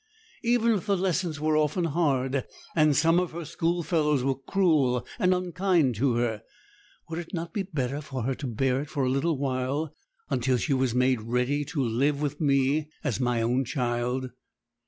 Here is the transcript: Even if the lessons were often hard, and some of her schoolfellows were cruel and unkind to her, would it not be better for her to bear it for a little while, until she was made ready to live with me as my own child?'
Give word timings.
Even 0.41 0.71
if 0.73 0.87
the 0.87 0.97
lessons 0.97 1.39
were 1.39 1.55
often 1.55 1.83
hard, 1.83 2.45
and 2.75 2.95
some 2.97 3.19
of 3.19 3.33
her 3.33 3.45
schoolfellows 3.45 4.23
were 4.23 4.33
cruel 4.33 5.05
and 5.19 5.31
unkind 5.31 5.93
to 5.93 6.15
her, 6.15 6.41
would 7.07 7.19
it 7.19 7.35
not 7.35 7.53
be 7.53 7.61
better 7.61 8.01
for 8.01 8.23
her 8.23 8.33
to 8.33 8.47
bear 8.47 8.81
it 8.81 8.89
for 8.89 9.03
a 9.03 9.09
little 9.09 9.37
while, 9.37 9.95
until 10.31 10.57
she 10.57 10.73
was 10.73 10.95
made 10.95 11.21
ready 11.21 11.63
to 11.65 11.83
live 11.83 12.19
with 12.19 12.41
me 12.41 12.89
as 13.03 13.19
my 13.19 13.43
own 13.43 13.63
child?' 13.63 14.31